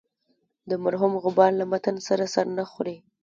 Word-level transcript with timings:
د 0.69 0.71
مرحوم 0.83 1.13
غبار 1.23 1.51
له 1.59 1.65
متن 1.71 1.95
سره 2.07 2.23
سر 2.33 2.45
نه 2.57 2.63
خوري. 2.71 2.97